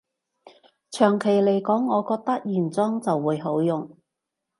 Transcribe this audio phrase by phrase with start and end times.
[0.89, 3.95] 長期來講，我覺得原裝就會好用